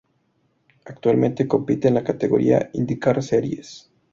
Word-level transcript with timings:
Actualmente 0.85 1.47
compite 1.47 1.87
en 1.89 1.93
la 1.93 2.03
categoría 2.03 2.71
IndyCar 2.73 3.21
Series. 3.21 3.91